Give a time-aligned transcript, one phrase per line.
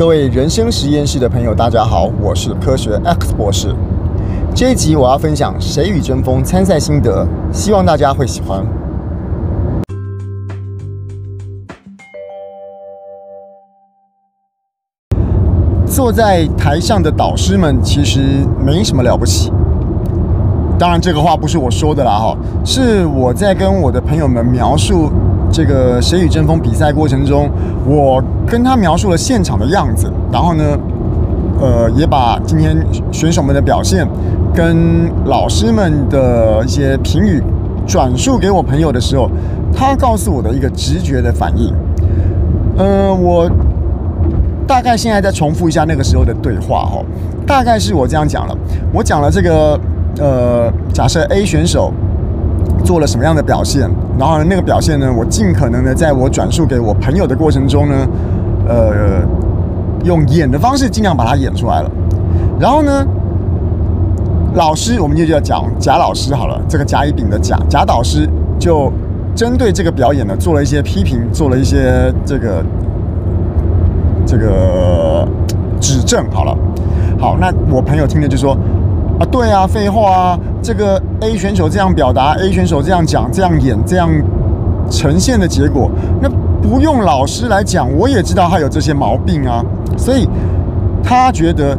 [0.00, 3.76] 各位人生实验室的朋友，大家好，我是科学 X 博士。
[4.54, 8.64] 这一集我要分享《谁与争锋》参赛心得，希望大家会喜欢。
[15.84, 18.22] 坐在台上的导师们其实
[18.58, 19.52] 没什么了不起。
[20.78, 25.10] 当然，这个话不是我说的啦，哈，是我在跟我的朋友们描述。
[25.52, 27.50] 这个《谁与争锋》比赛过程中，
[27.84, 30.64] 我跟他描述了现场的样子，然后呢，
[31.60, 32.76] 呃，也把今天
[33.10, 34.06] 选手们的表现
[34.54, 37.42] 跟老师们的一些评语
[37.86, 39.28] 转述给我朋友的时候，
[39.74, 41.74] 他告诉我的一个直觉的反应。
[42.78, 43.50] 呃，我
[44.66, 47.02] 大概现在再重复一下那个时候的对话哈，
[47.44, 48.56] 大概是我这样讲了，
[48.92, 49.78] 我讲了这个，
[50.20, 51.92] 呃，假设 A 选手。
[52.90, 53.88] 做了什么样的表现？
[54.18, 57.94] 然后呢，那个表现呢，我尽可能的在我转述给我朋友的过程中呢，
[58.68, 59.22] 呃，
[60.02, 61.90] 用演的方式尽量把它演出来了。
[62.58, 63.06] 然后呢，
[64.54, 68.28] 老师我们就要讲贾老师好了，这个甲乙丙的甲贾导师
[68.58, 68.92] 就
[69.36, 72.64] 针对这个表演呢做了一些批评，做了一些这个
[74.26, 75.24] 这个
[75.80, 76.28] 指正。
[76.32, 76.58] 好了，
[77.20, 78.58] 好，那我朋友听了就说。
[79.20, 84.08] 啊，对啊，废话啊，这个 A 选手这样表达，A 选手这样讲，这样演，这样
[84.90, 85.90] 呈现的结果，
[86.22, 86.28] 那
[86.62, 89.62] 不用老师来讲，我也知道他有这些毛病啊。
[89.98, 90.26] 所以
[91.04, 91.76] 他觉得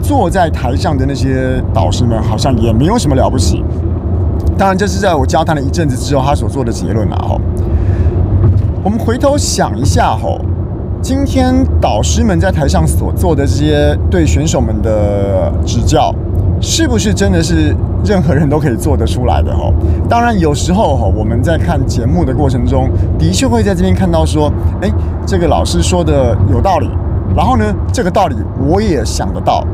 [0.00, 3.64] 坐在台上的那些导师们好像也没有什么了不起。
[4.56, 7.18] 当然，这是在我交谈了一阵子之后他所做的结论啊。
[7.22, 7.40] 哦，
[8.84, 10.40] 我们回头想一下哦，
[11.02, 16.14] 今天导师们在台上所做的这些对选手们的指教。
[16.60, 19.72] 是不是真的是任何人都可以做得出来的哈？
[20.08, 24.90] 当然，有时候哈，我们在看节目的过程中，的确会在这边看到说，哎，
[25.26, 26.90] 这个老师说的有道理，
[27.36, 28.36] 然后呢，这个道理
[28.66, 29.64] 我也想得到。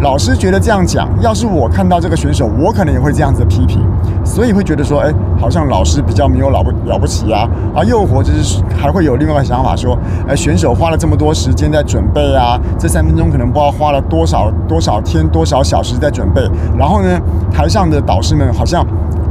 [0.00, 3.84] 老师觉得这样讲，要是我看到这个选手，我可能也会这样子批评，
[4.24, 16.40] 所以会觉得说，哎，好像老师比较没有了不了不起啊，啊，又或者是还会有另外一个想法说，哎，选手花了这么多时间在准备啊，这三分钟可能不知道花了多少多少天多少小时在准备，
[16.78, 17.20] 然后呢，
[17.52, 18.82] 台上的导师们好像，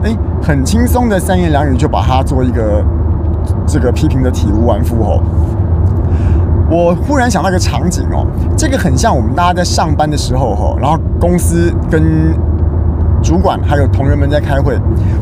[0.04, 2.86] 哎，很轻松的三言两语就把他做一个
[3.66, 5.20] 这个批评的体无完肤哦。
[6.72, 8.26] 我忽然想到一个场景哦，
[8.56, 12.32] 这个很像我们大家在上班的时候哈，然后公司跟
[13.24, 14.78] 主管还有同仁们在开会，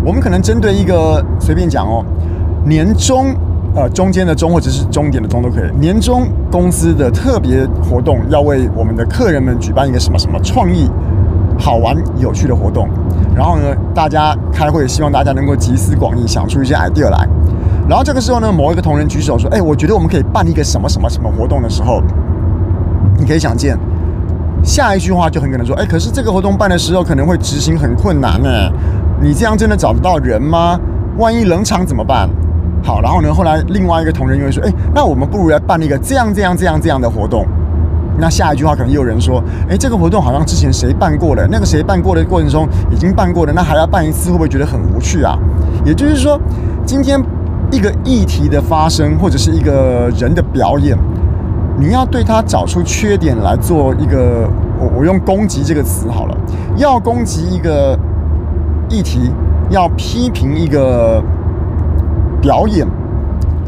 [0.06, 2.04] 我们可能针对一个随便讲哦，
[2.66, 3.34] 年终
[3.76, 10.90] 呃中间的终或者是终点的终都可以，年终公司的特别活动要为我们的客人们举办一个什么什么创意
[11.58, 12.90] 好玩有趣的活动，
[13.34, 17.28] 然后呢，大家开会希望大家能够集思广益，想出一些 idea 来。
[17.88, 22.04] 然后这个时候呢，某一个同仁举手说：“哎，我觉得我们可以办一个什么什么什么活动的时候，
[23.18, 23.78] 你可以想见，
[24.62, 28.50] 下一句话就很可能说：哎，可是这个活动办的时候可能会执行很困难呢。
[29.22, 30.78] 你这样真的找得到人吗？
[31.18, 32.30] 万一冷场怎么办？
[32.84, 37.46] 好，然后呢，后来另外一个同仁又会说：哎，那我们不如来办一个这样这样这样这样的活动。
[38.20, 41.48] 那下一句话可能又有人说：哎，这个活动好像之前谁办过了？
[41.50, 45.40] 那个谁办过的过程中已经办过了，那还要办一次，会不会觉得很无趣啊？
[45.86, 46.38] 也就是说，
[46.86, 47.18] 今天。
[47.72, 50.98] 一个议题的发生，或者是一个人的表演，
[51.80, 56.38] 你要对他找出缺点来做一个，我我用攻击这个词好了，
[56.78, 57.98] 要攻击一个
[58.90, 59.32] 议题，
[59.70, 61.22] 要批评一个
[62.42, 62.88] 表演，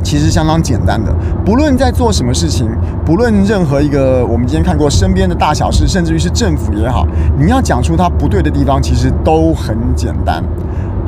[0.01, 1.13] 其实相当简单的。
[1.45, 2.69] 不论在做什么事情，
[3.05, 7.05] 不论任何一个我们今天看过身边的大小事，甚至于是政府也好，
[7.37, 10.41] 你要讲出它不对的地方，其实都很简单。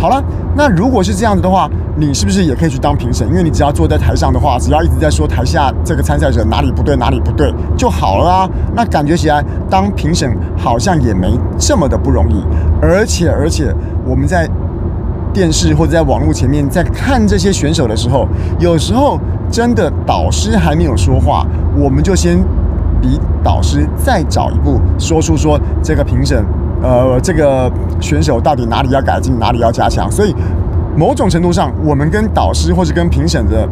[0.01, 0.19] 好了，
[0.55, 3.27] 那如果是这样子的话，你是不是也可以去当评审？
[3.27, 8.49] 因为你只要坐在台上的话，只要一直在说台下这个参赛者哪里不对，哪里不对就好了啊。
[8.75, 12.43] 那感觉起来当评审好像也没这么的不容易。
[12.81, 13.71] 而且而且，
[14.03, 14.49] 我们在
[15.31, 19.19] 电视或者在网络前面在看这些选手的时候，有时候
[19.51, 21.45] 真的导师还没有说话，
[21.77, 22.43] 我们就先
[22.99, 26.43] 比导师再早一步说出说这个评审。
[26.81, 30.09] 呃，这个选手到底哪里要改进，哪里要加强？
[30.09, 30.35] 所以，
[30.97, 33.69] 某种程度上，我们跟导师或是跟评审的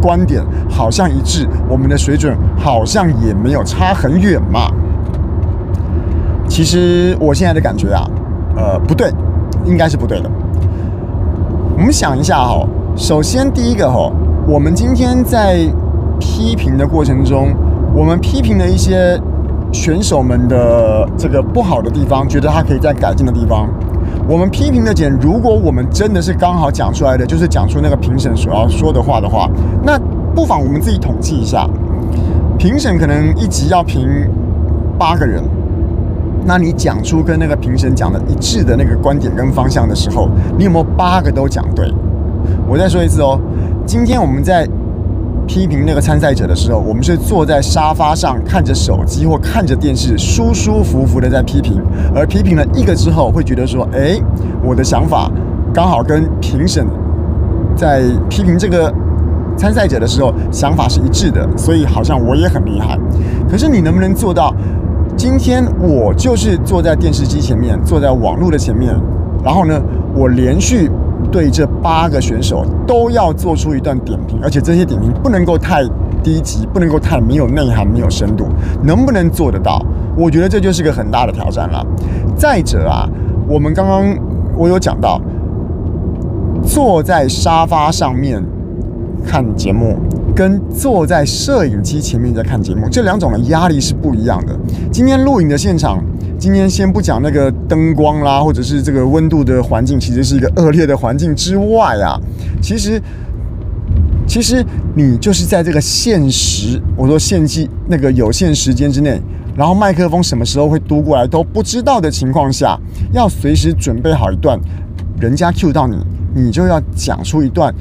[0.00, 4.70] 观点好像一致，我们的水准好像也没有差很远嘛。
[6.46, 8.06] 其实我现在的感觉啊，
[8.56, 9.10] 呃，不对，
[9.64, 10.30] 应该是不对的。
[11.76, 12.62] 我们想一下哈，
[12.94, 14.12] 首先第一个哈，
[14.46, 15.66] 我们今天在
[16.20, 17.54] 批评的过程中，
[17.94, 19.18] 我们批评了一些。
[19.74, 23.68] 选手们的这个不好的地方，觉得他可以再改进的地方，
[24.28, 29.50] 我们批评的点，如果我们真的是刚好讲出来的，就是讲出那个评审所要说的话的话，
[29.82, 29.98] 那
[30.32, 31.68] 不妨我们自己统计一下，
[32.56, 34.08] 评审可能一集要评
[34.96, 35.42] 八个人，
[36.46, 41.92] 那你讲出跟那个评审讲的一致的那个观点跟方向的时候，你有没有八个都讲对？
[42.68, 43.40] 我再说一次哦，
[43.84, 44.68] 今天我们在
[45.46, 51.80] 批评那个参赛者的时候，我们是坐在沙发上看着手机或看着电视，舒舒服服的在批评，
[52.14, 54.18] 而批评了一个之后，会觉得说，哎，
[54.62, 55.30] 我的想法
[55.72, 56.86] 刚好跟评审
[57.76, 58.92] 在批评这个。
[59.56, 62.98] 参赛者的时候想法是一致的，所以好像我也很厉害。
[63.48, 64.52] 可是你能不能做到？
[65.16, 68.92] 今天我就是坐在电视机前面，坐在网络的前面，
[69.44, 69.80] 然后呢，
[70.12, 70.90] 我连续
[71.34, 75.82] 对这八个选手都要做出一段点评，而且这些点评不能够太
[76.22, 78.46] 低级，不能够太没有内涵、没有深度。
[78.84, 79.84] 能不能做得到？
[80.16, 81.84] 我觉得这就是个很大的挑战了。
[82.36, 83.10] 再者啊，
[83.48, 84.16] 我们刚刚
[84.56, 85.20] 我有讲到，
[86.62, 88.40] 坐在沙发上面。
[89.26, 89.96] 看节目
[90.36, 94.54] 跟坐在摄影机前面在看节目，这两种的压力是不一样的。
[94.92, 95.98] 今天录影的现场，
[96.44, 102.20] 今天先不讲那个灯光啦，或者是这个温度的环境，其实是一个恶劣的环境之外啊，
[102.60, 103.00] 其实
[104.26, 104.62] 其实
[104.94, 109.18] 你就是在这个限时，我说限期那个有限时间之内，
[109.56, 112.78] 然后麦克风什么时候会嘟过来都不知道的情况下，
[113.10, 114.60] 要随时准备好一段，
[115.18, 115.96] 人家 Q 到你，
[116.34, 117.74] 你就要讲出一段。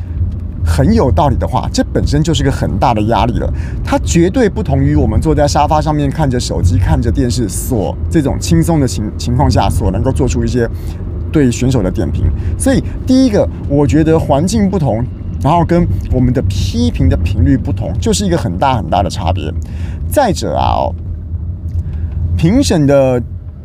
[0.66, 3.54] 很有道理的话，这本身就是个很大的压力了。
[3.84, 10.68] 它绝对不同于我们坐在沙发上面看着手机、看着电视所这种轻松的情情况下所能够做出一些
[11.32, 12.26] 对选手的点评。
[12.58, 15.04] 所以，第一个，我觉得环境不同，
[15.42, 19.54] 然后跟我们的批评的频率不同，就是一个很大很大的差别。
[20.10, 20.96] 再者啊，哦，
[22.38, 23.22] 评审的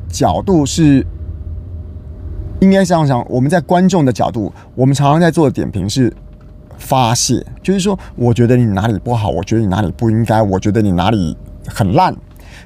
[0.08, 1.06] 角度是
[2.60, 6.12] 应该这样想，我们在观众的角度，我们常常在做的点评是。
[6.78, 11.36] 发泄就是说，我觉得你哪里不好，我觉得你哪里不应该，我觉得你哪里
[11.66, 12.16] 很烂。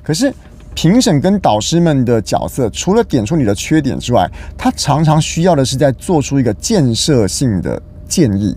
[0.02, 0.32] 可是
[0.74, 8.56] 评审跟导师们的角色，除了点出你的缺点之外，他常常需要的是在做出一个建设性的建议。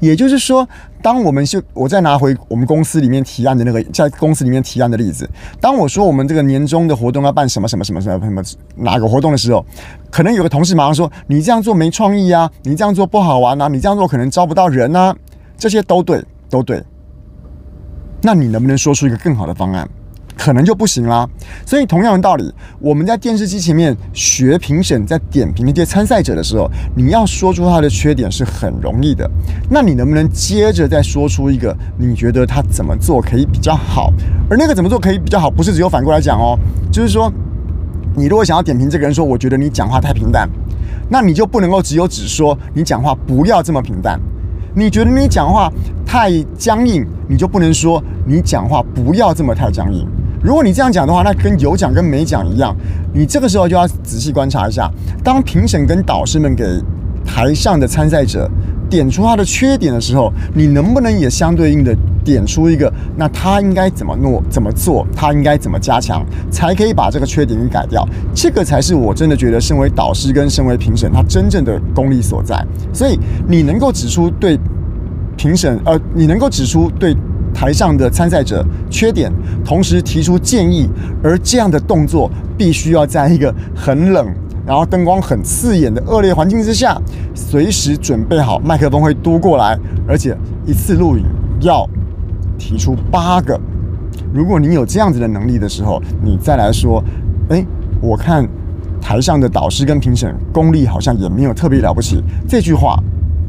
[0.00, 0.68] 也就是说，
[1.02, 5.28] 当我们就我再拿回我们公司里面提案的那个在公司里面提案的例子，
[5.60, 8.42] 当我说我们这个年终的活动要办什么什么什么什么什么
[8.76, 9.64] 哪个活动的时候，
[10.10, 15.14] 可能有个同事马上说：“你这样做没创意啊，你这样做不好玩啊，你这样做可能招不到人啊。”
[15.58, 16.82] 这些都对，都对。
[18.22, 19.88] 那你能不能说出一个更好的方案？
[20.38, 21.28] 可能就不行啦。
[21.66, 29.28] 所以同样的道理，我们在电视机前面学评审，在点评那些参赛者的时候，你要说出他的缺点是很容易的。
[29.68, 34.12] 那你能不能接着再说出一个你觉得他怎么做可以比较好？
[34.48, 36.56] 而那个怎么做可以比较好，不是只有反过来讲哦，
[36.92, 37.30] 就是说，
[38.14, 40.48] 你如果想要点评这个人，说我觉得你讲话太平淡，
[41.10, 44.18] 那你就不能够只有只说你讲话不要这么平淡。
[44.74, 45.72] 你觉得你讲话
[46.06, 50.06] 太僵硬，你就不能说你讲话不要这么太僵硬。
[50.42, 52.74] 如果你这样讲的话，那跟有讲跟没讲一样。
[53.12, 54.90] 你这个时候就要仔细观察一下，
[55.24, 56.64] 当评审跟导师们给
[57.24, 58.48] 台上的参赛者
[58.88, 68.06] 点出他的缺点的时候，你能不能也相对应的点出一个，那他应该怎么弄、怎么做，他应该怎么加强，才可以把这个缺点给改掉？
[68.32, 72.64] 这个才是我真的觉得，身为导师跟身为评审，他真正的功力所在。
[72.92, 73.18] 所以
[73.48, 74.56] 你能够指出对
[75.36, 77.16] 评审，呃，你能够指出对。
[77.58, 79.32] 台上的参赛者缺点，
[79.64, 80.88] 同时提出建议，
[81.24, 84.32] 而这样的动作必须要在一个很冷，
[84.64, 86.96] 然后灯光很刺眼的恶劣环境之下，
[87.34, 91.24] 随时准备好麦克风会嘟过来，而且一次录影
[91.60, 91.84] 要
[92.56, 93.60] 提出八个。
[94.32, 97.02] 如果你有这样子的能力的时候，你再来说，
[97.48, 97.66] 哎，
[98.00, 98.48] 我看
[99.00, 102.22] 台上的导师跟评审功力好像也没有特别了不起。
[102.46, 103.02] 这句话，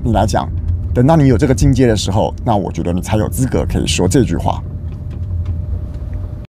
[0.03, 0.49] 你来讲。
[0.93, 4.61] 等到你有这个境界的时候，那我觉得你才有资格可以说这句话。